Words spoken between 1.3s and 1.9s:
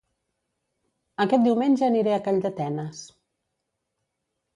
diumenge